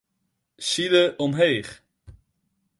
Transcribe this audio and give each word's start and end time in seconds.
Side 0.69 1.01
omheech. 1.23 1.71